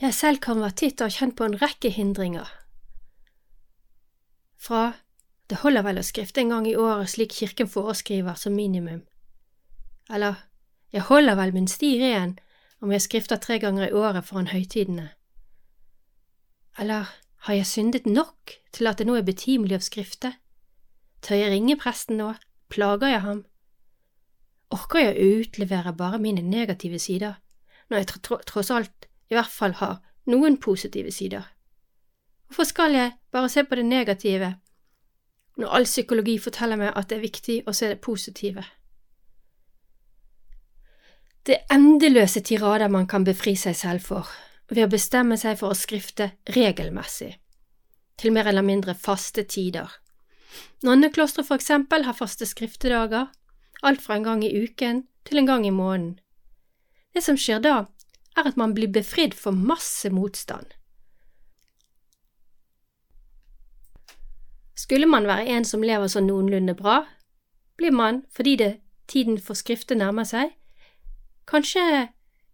Jeg 0.00 0.14
selv 0.14 0.42
kan 0.44 0.60
være 0.60 0.76
titt 0.76 1.00
og 1.00 1.10
kjent 1.10 1.34
på 1.38 1.46
en 1.48 1.56
rekke 1.58 1.90
hindringer. 1.90 2.46
Fra 4.66 4.96
det 5.46 5.60
holder 5.62 5.84
vel 5.86 6.00
å 6.00 6.06
skrifte 6.06 6.42
en 6.42 6.50
gang 6.50 6.64
i 6.66 6.74
året 6.74 7.12
slik 7.12 7.36
kirken 7.36 7.68
foreskriver 7.70 8.34
som 8.40 8.56
minimum, 8.58 9.04
eller 10.10 10.40
jeg 10.90 11.06
holder 11.06 11.38
vel 11.38 11.52
min 11.54 11.68
sti 11.70 11.92
ren 12.02 12.32
om 12.82 12.90
jeg 12.90 13.04
skrifter 13.04 13.38
tre 13.38 13.60
ganger 13.62 13.86
i 13.86 13.94
året 13.94 14.26
foran 14.26 14.50
høytidene, 14.50 15.12
eller 16.82 17.06
har 17.46 17.54
jeg 17.54 17.70
syndet 17.70 18.10
nok 18.10 18.56
til 18.74 18.90
at 18.90 18.98
det 18.98 19.06
nå 19.06 19.14
er 19.14 19.26
betimelig 19.26 19.78
å 19.78 19.86
skrifte? 19.86 20.32
Tør 21.22 21.38
jeg 21.38 21.52
ringe 21.52 21.78
presten 21.78 22.18
nå? 22.18 22.32
Plager 22.66 23.12
jeg 23.12 23.22
ham? 23.22 23.44
Orker 24.74 25.04
jeg 25.04 25.14
å 25.14 25.42
utlevere 25.44 25.94
bare 25.94 26.18
mine 26.18 26.42
negative 26.42 26.98
sider, 26.98 27.38
når 27.86 28.02
jeg 28.02 28.08
tr 28.10 28.42
tross 28.50 28.72
alt 28.74 29.06
i 29.30 29.38
hvert 29.38 29.52
fall 29.52 29.78
har 29.78 30.00
noen 30.26 30.58
positive 30.58 31.14
sider? 31.14 31.46
Hvorfor 32.46 32.64
skal 32.64 32.94
jeg 32.94 33.12
bare 33.32 33.48
se 33.48 33.64
på 33.64 33.74
det 33.74 33.84
negative, 33.84 34.54
når 35.56 35.72
all 35.72 35.84
psykologi 35.84 36.38
forteller 36.38 36.76
meg 36.76 36.92
at 36.94 37.08
det 37.10 37.18
er 37.18 37.24
viktig 37.24 37.56
å 37.66 37.74
se 37.74 37.88
det 37.90 38.00
positive? 38.04 38.64
Det 41.46 41.54
er 41.54 41.74
endeløse 41.76 42.42
tirader 42.42 42.90
man 42.90 43.06
kan 43.06 43.24
befri 43.24 43.54
seg 43.56 43.76
selv 43.78 44.02
for 44.02 44.30
ved 44.70 44.86
å 44.86 44.90
bestemme 44.90 45.36
seg 45.38 45.58
for 45.60 45.70
å 45.70 45.78
skrifte 45.78 46.32
regelmessig, 46.54 47.36
til 48.18 48.34
mer 48.34 48.48
eller 48.50 48.66
mindre 48.66 48.96
faste 48.98 49.44
tider. 49.46 49.90
Nonneklostre 50.82 51.44
for 51.46 51.58
eksempel 51.60 52.06
har 52.06 52.18
faste 52.18 52.48
skriftedager, 52.48 53.28
alt 53.82 54.02
fra 54.02 54.16
en 54.16 54.26
gang 54.26 54.42
i 54.44 54.50
uken 54.50 55.04
til 55.26 55.38
en 55.38 55.50
gang 55.50 55.66
i 55.66 55.74
måneden. 55.74 56.16
Det 57.14 57.22
som 57.24 57.38
skjer 57.40 57.62
da, 57.64 57.76
er 58.36 58.50
at 58.50 58.58
man 58.60 58.74
blir 58.76 58.90
befridd 58.92 59.34
for 59.34 59.56
masse 59.56 60.10
motstand. 60.12 60.75
Skulle 64.76 65.06
man 65.06 65.26
være 65.26 65.46
en 65.56 65.64
som 65.64 65.82
lever 65.82 66.10
sånn 66.12 66.28
noenlunde 66.28 66.74
bra, 66.76 67.06
blir 67.76 67.92
man, 67.92 68.24
fordi 68.30 68.56
det 68.60 68.72
tiden 69.08 69.38
for 69.40 69.56
skriftet 69.56 69.96
nærmer 69.96 70.26
seg, 70.28 70.52
kanskje 71.48 72.08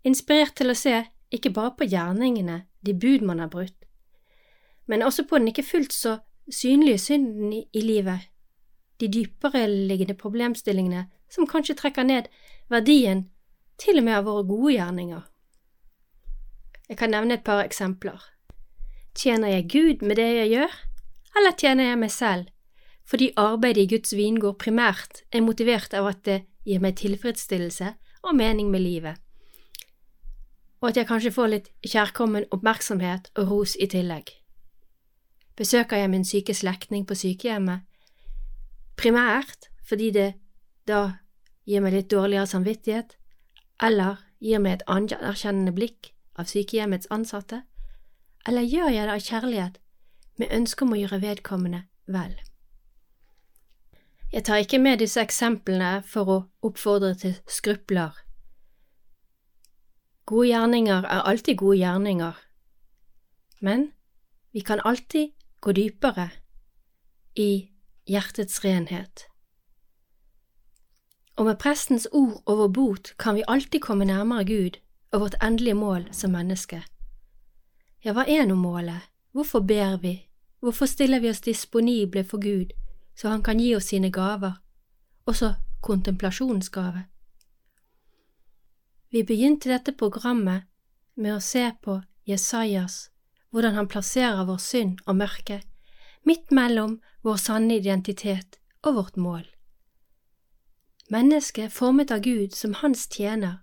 inspirert 0.04 0.54
til 0.58 0.70
å 0.70 0.76
se 0.78 1.00
ikke 1.32 1.50
bare 1.50 1.74
på 1.78 1.88
gjerningene, 1.88 2.62
de 2.82 2.94
bud 2.94 3.24
man 3.26 3.40
har 3.42 3.50
brutt, 3.50 3.74
men 4.86 5.02
også 5.02 5.24
på 5.26 5.38
den 5.38 5.50
ikke 5.50 5.66
fullt 5.66 5.92
så 5.94 6.18
synlige 6.50 6.98
synden 6.98 7.52
i, 7.52 7.64
i 7.72 7.80
livet, 7.80 8.28
de 9.00 9.08
dypere 9.08 9.66
liggende 9.66 10.14
problemstillingene 10.14 11.06
som 11.30 11.46
kanskje 11.48 11.78
trekker 11.78 12.06
ned 12.06 12.28
verdien 12.70 13.26
til 13.82 13.98
og 13.98 14.06
med 14.06 14.18
av 14.20 14.26
våre 14.28 14.46
gode 14.46 14.74
gjerninger. 14.76 15.22
Jeg 16.88 16.98
kan 17.00 17.10
nevne 17.10 17.38
et 17.38 17.44
par 17.44 17.62
eksempler. 17.64 18.20
Tjener 19.16 19.48
jeg 19.48 19.70
Gud 19.72 20.06
med 20.06 20.18
det 20.20 20.28
jeg 20.28 20.50
gjør, 20.52 20.74
eller 21.36 21.56
tjener 21.58 21.90
jeg 21.90 22.00
meg 22.02 22.10
selv. 22.10 22.50
Fordi 23.08 23.32
arbeidet 23.36 23.82
i 23.82 23.90
Guds 23.94 24.14
vingård 24.16 24.58
primært 24.62 25.24
er 25.32 25.42
motivert 25.42 25.94
av 25.94 26.06
at 26.12 26.22
det 26.28 26.42
gir 26.64 26.80
meg 26.80 26.96
tilfredsstillelse 27.00 27.94
og 28.22 28.36
mening 28.38 28.70
med 28.70 28.84
livet, 28.84 29.18
og 30.82 30.90
at 30.90 31.00
jeg 31.00 31.08
kanskje 31.08 31.34
får 31.34 31.50
litt 31.50 31.72
kjærkommen 31.86 32.46
oppmerksomhet 32.54 33.32
og 33.34 33.50
ros 33.50 33.74
i 33.78 33.90
tillegg? 33.90 34.30
besøker 35.56 35.96
jeg 35.96 36.10
min 36.10 36.24
syke 36.24 36.54
slektning 36.54 37.06
på 37.06 37.14
sykehjemmet, 37.14 37.84
primært 38.96 39.68
fordi 39.88 40.10
det 40.14 40.28
da 40.88 41.18
gir 41.68 41.82
meg 41.84 41.94
litt 41.94 42.10
dårligere 42.10 42.48
samvittighet, 42.48 43.16
eller 43.82 44.22
gir 44.42 44.62
meg 44.62 44.80
et 44.80 44.88
anerkjennende 44.90 45.74
blikk 45.76 46.12
av 46.38 46.48
sykehjemmets 46.50 47.10
ansatte, 47.14 47.62
eller 48.48 48.66
gjør 48.66 48.90
jeg 48.90 49.06
det 49.06 49.14
av 49.14 49.26
kjærlighet 49.28 49.78
med 50.36 50.52
ønske 50.52 50.84
om 50.84 50.94
å 50.94 50.98
gjøre 51.00 51.20
vedkommende 51.22 51.84
vel? 52.06 52.34
Jeg 54.32 54.44
tar 54.44 54.62
ikke 54.64 54.78
med 54.80 55.02
disse 55.02 55.20
eksemplene 55.20 55.98
for 56.08 56.30
å 56.32 56.38
oppfordre 56.64 57.12
til 57.20 57.34
skrupler. 57.46 58.16
Gode 60.24 60.48
gjerninger 60.48 61.04
er 61.04 61.26
alltid 61.28 61.58
gode 61.60 61.76
gjerninger, 61.82 62.38
men 63.60 63.90
vi 64.52 64.64
kan 64.64 64.80
alltid 64.84 65.34
gå 65.60 65.72
dypere 65.76 66.30
i 67.36 67.68
hjertets 68.08 68.64
renhet. 68.64 69.26
Og 71.36 71.44
med 71.44 71.60
prestens 71.60 72.08
ord 72.12 72.40
over 72.46 72.68
bot 72.68 73.12
kan 73.18 73.36
vi 73.36 73.44
alltid 73.48 73.80
komme 73.80 74.08
nærmere 74.08 74.44
Gud 74.44 74.80
og 75.12 75.20
vårt 75.20 75.36
endelige 75.42 75.74
mål 75.74 76.08
som 76.12 76.32
menneske. 76.32 76.82
Ja, 78.04 78.12
hva 78.12 78.24
er 78.28 78.46
nå 78.48 78.56
målet? 78.56 79.11
Hvorfor 79.32 79.60
ber 79.60 79.96
vi? 79.96 80.28
Hvorfor 80.60 80.86
stiller 80.86 81.20
vi 81.20 81.30
oss 81.30 81.40
disponible 81.40 82.24
for 82.24 82.38
Gud, 82.38 82.72
så 83.16 83.28
Han 83.28 83.42
kan 83.42 83.60
gi 83.60 83.74
oss 83.76 83.84
sine 83.84 84.10
gaver, 84.10 84.52
også 85.26 85.54
kontemplasjonsgave? 85.82 87.04
Vi 89.10 89.22
begynte 89.22 89.68
dette 89.68 89.92
programmet 89.92 90.62
med 91.14 91.36
å 91.36 91.40
se 91.40 91.72
på 91.82 92.00
Jesajas 92.26 93.10
hvordan 93.50 93.74
han 93.74 93.88
plasserer 93.88 94.44
vår 94.44 94.56
synd 94.56 95.00
og 95.06 95.16
mørke 95.16 95.60
midt 96.24 96.50
mellom 96.50 97.00
vår 97.22 97.36
sanne 97.36 97.76
identitet 97.76 98.58
og 98.82 98.94
vårt 98.94 99.16
mål. 99.16 99.44
Mennesket 101.10 101.72
formet 101.72 102.10
av 102.10 102.22
Gud 102.24 102.54
som 102.56 102.74
hans 102.80 103.08
tjener, 103.10 103.60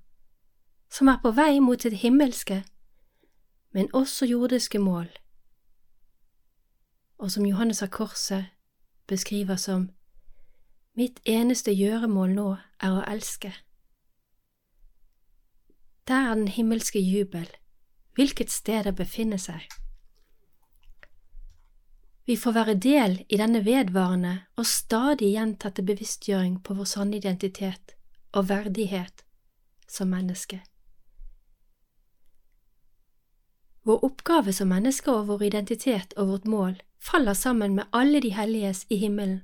som 0.92 1.10
er 1.10 1.22
på 1.24 1.32
vei 1.34 1.60
mot 1.64 1.82
sitt 1.82 2.02
himmelske, 2.04 2.62
men 3.74 3.90
også 3.94 4.28
jordiske 4.30 4.80
mål, 4.80 5.08
og 7.20 7.32
som 7.32 7.46
Johannes 7.46 7.84
av 7.84 7.92
Korset 7.94 8.46
beskriver 9.08 9.56
som 9.56 9.90
Mitt 10.98 11.20
eneste 11.30 11.72
gjøremål 11.72 12.32
nå 12.36 12.48
er 12.84 12.96
å 12.96 13.04
elske. 13.08 13.54
Der 16.10 16.32
er 16.32 16.36
den 16.36 16.50
himmelske 16.52 17.00
jubel, 17.00 17.46
hvilket 18.18 18.52
sted 18.52 18.84
det 18.84 18.96
befinner 18.98 19.40
seg. 19.40 19.64
Vi 22.28 22.36
får 22.38 22.58
være 22.58 22.76
del 22.84 23.16
i 23.30 23.40
denne 23.40 23.62
vedvarende 23.66 24.34
og 24.58 24.68
stadig 24.68 25.32
gjentatte 25.38 25.86
bevisstgjøring 25.86 26.60
på 26.66 26.76
vår 26.78 26.90
sanne 26.92 27.18
identitet 27.22 27.96
og 28.34 28.50
verdighet 28.50 29.24
som 29.88 30.12
menneske. 30.12 30.60
Vår 33.90 34.04
oppgave 34.06 34.54
som 34.54 34.70
mennesker 34.70 35.16
og 35.18 35.32
vår 35.32 35.44
identitet 35.48 36.12
og 36.14 36.28
vårt 36.30 36.44
mål 36.46 36.74
faller 37.02 37.34
sammen 37.34 37.74
med 37.74 37.88
alle 37.90 38.20
de 38.22 38.30
helliges 38.30 38.84
i 38.90 39.00
himmelen, 39.02 39.40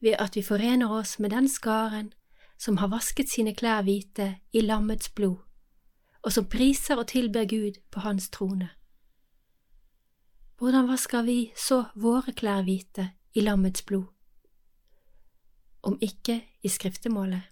ved 0.00 0.16
at 0.18 0.38
vi 0.38 0.42
forener 0.42 0.88
oss 0.88 1.18
med 1.18 1.34
den 1.34 1.48
skaren 1.48 2.14
som 2.56 2.78
har 2.80 2.88
vasket 2.88 3.28
sine 3.28 3.52
klær 3.52 3.82
hvite 3.84 4.30
i 4.56 4.62
lammets 4.64 5.12
blod, 5.12 5.36
og 6.24 6.32
som 6.32 6.48
priser 6.48 6.96
og 6.96 7.10
tilber 7.12 7.44
Gud 7.44 7.76
på 7.92 8.00
hans 8.00 8.30
trone. 8.32 8.70
Hvordan 10.56 10.88
vasker 10.88 11.28
vi 11.28 11.52
så 11.56 11.82
våre 11.94 12.32
klær 12.32 12.64
hvite 12.64 13.10
i 13.34 13.44
lammets 13.44 13.84
blod? 13.84 14.08
Om 15.82 15.98
ikke 16.00 16.40
i 16.64 16.72
skriftemålet. 16.72 17.42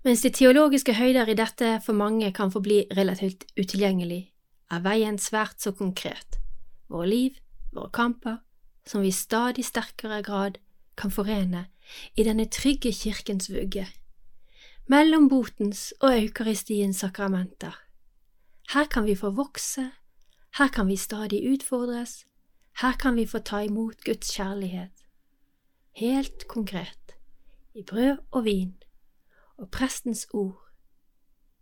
Mens 0.00 0.22
de 0.24 0.30
teologiske 0.32 0.94
høyder 0.96 1.28
i 1.28 1.36
dette 1.36 1.74
for 1.84 1.92
mange 1.92 2.30
kan 2.32 2.48
forbli 2.52 2.86
relativt 2.96 3.44
utilgjengelig, 3.60 4.30
er 4.72 4.80
veien 4.80 5.18
svært 5.20 5.60
så 5.60 5.74
konkret, 5.76 6.38
våre 6.88 7.08
liv, 7.10 7.36
våre 7.74 7.90
kamper, 7.92 8.38
som 8.88 9.04
vi 9.04 9.12
i 9.12 9.16
stadig 9.16 9.66
sterkere 9.66 10.22
grad 10.24 10.56
kan 10.96 11.12
forene 11.12 11.66
i 12.16 12.24
denne 12.24 12.48
trygge 12.48 12.94
kirkens 12.96 13.50
vugge, 13.52 13.84
mellom 14.88 15.28
botens 15.28 15.90
og 16.00 16.16
eukaristiens 16.16 17.04
sakramenter. 17.04 17.76
Her 18.72 18.88
kan 18.88 19.04
vi 19.04 19.18
få 19.18 19.34
vokse, 19.36 19.90
her 20.56 20.68
kan 20.72 20.88
vi 20.88 20.96
stadig 20.96 21.44
utfordres, 21.52 22.24
her 22.80 22.96
kan 22.96 23.20
vi 23.20 23.28
få 23.28 23.44
ta 23.44 23.60
imot 23.66 24.00
Guds 24.06 24.32
kjærlighet. 24.32 24.94
Helt 26.00 26.48
konkret, 26.48 27.18
i 27.74 27.82
brød 27.84 28.16
og 28.30 28.44
vin, 28.48 28.78
og 29.60 29.68
prestens 29.70 30.26
ord, 30.32 30.56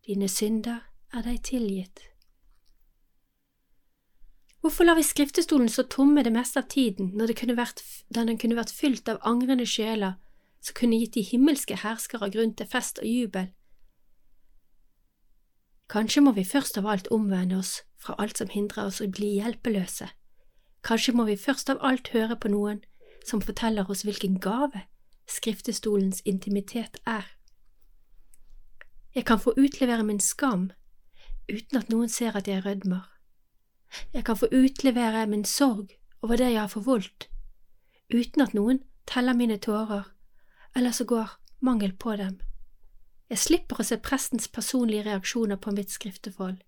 dine 0.07 0.29
synder 0.31 0.87
er 1.13 1.27
deg 1.27 1.43
tilgitt. 1.45 2.01
Hvorfor 4.61 4.85
lar 4.85 4.99
vi 4.99 5.07
skriftestolen 5.07 5.69
stå 5.71 5.85
tomme 5.91 6.23
det 6.27 6.33
meste 6.35 6.61
av 6.63 6.67
tiden 6.71 7.13
når 7.19 7.35
kunne 7.39 7.57
vært, 7.59 7.83
den 8.15 8.39
kunne 8.39 8.59
vært 8.59 8.75
fylt 8.75 9.09
av 9.09 9.21
angrende 9.27 9.67
sjeler 9.67 10.19
som 10.61 10.75
kunne 10.75 10.99
gitt 10.99 11.15
de 11.15 11.23
himmelske 11.23 11.79
herskere 11.85 12.31
grunn 12.35 12.55
til 12.59 12.67
fest 12.67 12.99
og 13.03 13.07
jubel? 13.07 13.53
Kanskje 15.89 16.21
må 16.21 16.35
vi 16.37 16.45
først 16.45 16.77
av 16.79 16.87
alt 16.87 17.09
omvende 17.15 17.59
oss 17.63 17.79
fra 17.97 18.15
alt 18.19 18.39
som 18.39 18.51
hindrer 18.53 18.91
oss 18.91 19.01
å 19.01 19.09
bli 19.09 19.39
hjelpeløse. 19.39 20.11
Kanskje 20.85 21.15
må 21.17 21.25
vi 21.25 21.39
først 21.39 21.71
av 21.71 21.81
alt 21.83 22.11
høre 22.13 22.37
på 22.37 22.51
noen 22.53 22.83
som 23.25 23.41
forteller 23.43 23.89
oss 23.91 24.05
hvilken 24.05 24.37
gave 24.43 24.85
skriftestolens 25.29 26.21
intimitet 26.25 27.01
er. 27.07 27.38
Jeg 29.15 29.25
kan 29.25 29.41
få 29.41 29.55
utlevere 29.57 30.05
min 30.05 30.21
skam 30.21 30.71
uten 31.49 31.79
at 31.81 31.89
noen 31.89 32.09
ser 32.09 32.37
at 32.37 32.49
jeg 32.49 32.65
rødmer. 32.65 33.07
Jeg 34.13 34.25
kan 34.25 34.37
få 34.37 34.49
utlevere 34.53 35.27
min 35.27 35.45
sorg 35.45 35.89
over 36.23 36.37
det 36.37 36.53
jeg 36.53 36.61
har 36.61 36.69
forvoldt, 36.69 37.29
uten 38.15 38.43
at 38.43 38.55
noen 38.55 38.83
teller 39.07 39.33
mine 39.33 39.57
tårer, 39.57 40.05
eller 40.77 40.93
så 40.93 41.05
går 41.05 41.31
mangel 41.61 41.97
på 41.97 42.17
dem. 42.17 42.39
Jeg 43.31 43.39
slipper 43.39 43.81
å 43.81 43.85
se 43.85 43.99
prestens 44.01 44.49
personlige 44.49 45.07
reaksjoner 45.09 45.57
på 45.57 45.73
mitt 45.77 45.93
skriftefold. 45.93 46.61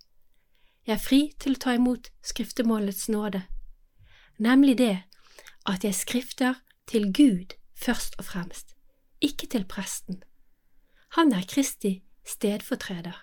Jeg 0.86 0.96
er 0.96 1.04
fri 1.04 1.20
til 1.40 1.56
å 1.56 1.60
ta 1.60 1.74
imot 1.76 2.10
skriftemålets 2.24 3.08
nåde, 3.12 3.42
nemlig 4.38 4.78
det 4.80 4.96
at 5.68 5.84
jeg 5.84 5.94
skrifter 5.94 6.60
til 6.88 7.12
Gud 7.12 7.56
først 7.76 8.16
og 8.18 8.24
fremst, 8.32 8.74
ikke 9.20 9.46
til 9.52 9.66
presten. 9.68 10.22
Han 11.16 11.32
er 11.36 11.44
Kristi 11.48 12.00
stedfortreder. 12.24 13.16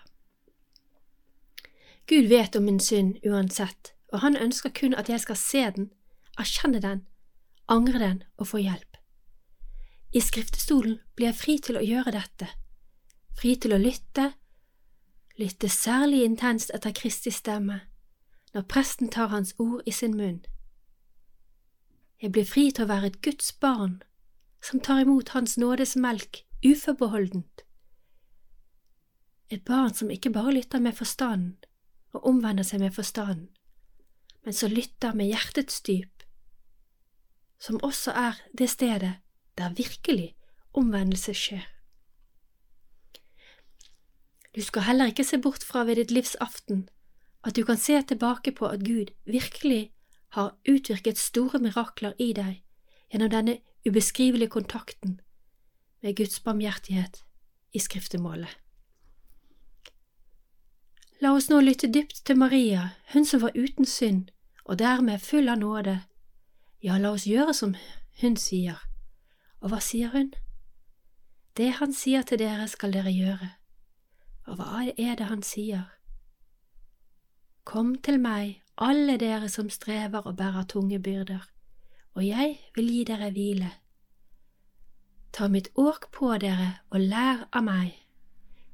Gud 2.07 2.27
vet 2.27 2.55
om 2.55 2.63
min 2.63 2.79
synd 2.79 3.17
uansett, 3.25 3.93
og 4.13 4.19
han 4.19 4.37
ønsker 4.37 4.69
kun 4.69 4.95
at 4.95 5.09
jeg 5.09 5.19
skal 5.19 5.35
se 5.35 5.63
den, 5.75 5.89
erkjenne 6.39 6.79
den, 6.81 7.03
angre 7.67 7.99
den 7.99 8.23
og 8.37 8.47
få 8.47 8.61
hjelp. 8.63 8.97
I 10.13 10.21
skriftestolen 10.23 11.01
blir 11.15 11.31
jeg 11.31 11.41
fri 11.41 11.57
til 11.59 11.77
å 11.77 11.83
gjøre 11.83 12.15
dette 12.15 12.47
fri 13.37 13.53
til 13.61 13.75
å 13.75 13.81
lytte, 13.81 14.31
lytte 15.37 15.69
særlig 15.69 16.23
intenst 16.25 16.73
etter 16.73 16.95
Kristi 16.97 17.31
stemme, 17.33 17.81
når 18.53 18.65
presten 18.71 19.11
tar 19.13 19.29
hans 19.33 19.53
ord 19.61 19.85
i 19.85 19.93
sin 19.93 20.17
munn. 20.17 20.41
Jeg 22.21 22.33
blir 22.33 22.47
fri 22.49 22.71
til 22.73 22.87
å 22.87 22.89
være 22.89 23.11
et 23.11 23.21
Guds 23.21 23.51
barn 23.61 23.99
som 24.65 24.81
tar 24.81 25.03
imot 25.03 25.35
Hans 25.35 25.53
nådes 25.61 25.93
melk 25.95 26.41
uforbeholdent. 26.65 27.61
Et 29.49 29.63
barn 29.63 29.93
som 29.93 30.11
ikke 30.11 30.33
bare 30.35 30.53
lytter 30.53 30.79
med 30.83 30.95
forstanden 30.97 31.55
og 32.15 32.25
omvender 32.27 32.63
seg 32.67 32.81
med 32.83 32.91
forstanden, 32.95 33.47
men 34.43 34.53
som 34.53 34.71
lytter 34.71 35.15
med 35.15 35.29
hjertets 35.31 35.81
dyp, 35.87 36.23
som 37.59 37.79
også 37.83 38.11
er 38.11 38.41
det 38.57 38.69
stedet 38.69 39.13
der 39.57 39.73
virkelig 39.73 40.35
omvendelse 40.73 41.33
skjer. 41.33 41.65
Du 44.55 44.61
skal 44.61 44.87
heller 44.87 45.11
ikke 45.11 45.23
se 45.23 45.37
bort 45.37 45.63
fra 45.63 45.83
ved 45.85 45.99
ditt 45.99 46.11
livs 46.11 46.35
aften 46.41 46.87
at 47.45 47.55
du 47.55 47.63
kan 47.63 47.77
se 47.77 48.01
tilbake 48.01 48.51
på 48.51 48.67
at 48.67 48.83
Gud 48.85 49.13
virkelig 49.25 49.91
har 50.35 50.57
utvirket 50.69 51.17
store 51.17 51.59
mirakler 51.59 52.13
i 52.19 52.33
deg 52.33 52.63
gjennom 53.11 53.31
denne 53.31 53.59
ubeskrivelige 53.87 54.51
kontakten 54.51 55.19
med 56.03 56.17
Guds 56.17 56.39
barmhjertighet 56.43 57.23
i 57.73 57.79
skriftemålet. 57.79 58.49
La 61.19 61.31
oss 61.33 61.47
nå 61.49 61.63
lytte 61.65 61.87
dypt 61.89 62.19
til 62.29 62.37
Maria, 62.37 62.91
hun 63.13 63.25
som 63.25 63.41
var 63.41 63.55
uten 63.57 63.85
synd 63.89 64.27
og 64.67 64.77
dermed 64.77 65.23
full 65.23 65.49
av 65.49 65.57
nåde. 65.57 65.95
Ja, 66.83 66.99
la 67.01 67.15
oss 67.15 67.25
gjøre 67.25 67.55
som 67.57 67.73
hun 68.21 68.37
sier. 68.37 68.77
Og 69.61 69.71
hva 69.71 69.79
sier 69.81 70.13
hun? 70.13 70.29
Det 71.57 71.71
han 71.79 71.93
sier 71.93 72.21
til 72.21 72.37
dere, 72.43 72.67
skal 72.69 72.93
dere 72.93 73.09
gjøre. 73.09 73.49
Og 74.45 74.59
hva 74.59 74.85
er 74.93 75.17
det 75.17 75.31
han 75.31 75.41
sier? 75.41 75.87
Kom 77.65 77.95
til 78.05 78.21
meg, 78.21 78.61
alle 78.77 79.17
dere 79.17 79.49
som 79.49 79.71
strever 79.73 80.21
og 80.21 80.37
bærer 80.37 80.69
tunge 80.69 80.99
byrder, 81.01 81.41
og 82.13 82.25
jeg 82.27 82.59
vil 82.75 82.91
gi 82.93 83.03
dere 83.09 83.31
hvile. 83.33 83.71
Ta 85.33 85.49
mitt 85.49 85.71
åk 85.75 86.11
på 86.13 86.29
dere 86.37 86.77
og 86.93 87.01
lær 87.01 87.47
av 87.51 87.65
meg, 87.65 87.95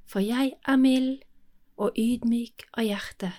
for 0.06 0.19
jeg 0.19 0.58
er 0.67 0.77
mild 0.77 1.23
og 1.78 1.98
ydmyk 2.00 2.68
av 2.74 2.88
hjerte. 2.88 3.32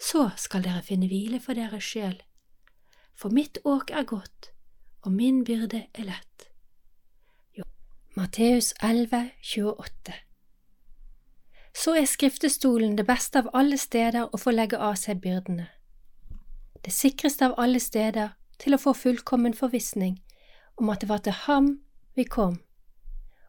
Så 0.00 0.30
skal 0.36 0.64
dere 0.66 0.84
finne 0.84 1.08
hvile 1.08 1.40
for 1.40 1.56
dere 1.56 1.80
sjel, 1.80 2.20
for 3.16 3.32
mitt 3.32 3.58
åk 3.64 3.90
er 3.90 4.04
godt, 4.04 4.52
og 5.02 5.12
min 5.12 5.44
byrde 5.44 5.86
er 5.94 6.08
lett. 6.10 6.50
Matteus 8.16 8.72
11, 8.80 9.30
28 9.42 10.14
så 11.76 11.92
er 12.00 12.06
skriftestolen 12.08 12.96
det 12.96 13.04
beste 13.06 13.42
av 13.42 13.50
alle 13.52 13.76
steder 13.78 14.30
å 14.32 14.38
få 14.40 14.54
legge 14.54 14.78
av 14.80 14.94
seg 14.96 15.20
byrdene. 15.20 15.66
Det 16.80 16.92
sikreste 16.94 17.50
av 17.50 17.56
alle 17.60 17.80
steder 17.82 18.32
til 18.62 18.76
å 18.76 18.80
få 18.80 18.94
fullkommen 18.96 19.54
forvissning 19.54 20.16
om 20.80 20.88
at 20.92 21.02
det 21.02 21.10
var 21.10 21.20
til 21.24 21.36
ham 21.44 21.68
vi 22.16 22.24
kom, 22.24 22.56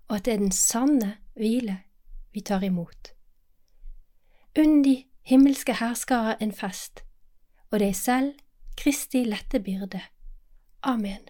og 0.09 0.17
at 0.17 0.25
det 0.25 0.33
er 0.33 0.43
den 0.43 0.55
sanne 0.55 1.13
hvile 1.39 1.77
vi 2.35 2.43
tar 2.43 2.65
imot. 2.67 3.13
Unn 4.57 4.79
de 4.81 5.03
himmelske 5.21 5.75
herskere 5.77 6.33
en 6.41 6.51
fest, 6.51 7.03
og 7.69 7.77
deg 7.83 7.93
selv 7.95 8.39
Kristi 8.77 9.21
lette 9.27 9.59
byrde. 9.61 10.01
Amen. 10.81 11.27